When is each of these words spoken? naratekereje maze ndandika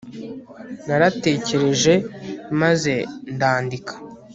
naratekereje 0.87 1.93
maze 2.61 2.93
ndandika 3.33 3.93